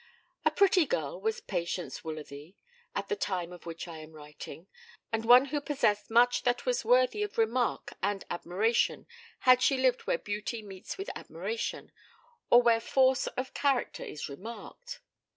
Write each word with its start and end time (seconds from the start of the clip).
A 0.43 0.49
pretty 0.49 0.87
girl 0.87 1.21
was 1.21 1.41
Patience 1.41 1.99
Woolsworthy 2.03 2.55
at 2.95 3.07
the 3.07 3.15
time 3.15 3.53
of 3.53 3.67
which 3.67 3.87
I 3.87 3.99
am 3.99 4.13
writing, 4.13 4.65
and 5.13 5.25
one 5.25 5.45
who 5.53 5.61
possessed 5.61 6.09
much 6.09 6.41
that 6.41 6.65
was 6.65 6.83
worthy 6.83 7.21
of 7.21 7.37
remark 7.37 7.93
and 8.01 8.25
admiration 8.31 9.05
had 9.41 9.61
she 9.61 9.77
lived 9.77 10.07
where 10.07 10.17
beauty 10.17 10.63
meets 10.63 10.97
with 10.97 11.11
admiration, 11.15 11.91
or 12.49 12.63
where 12.63 12.79
force 12.81 13.27
of 13.27 13.53
character 13.53 14.03
is 14.03 14.27
remarked. 14.27 15.01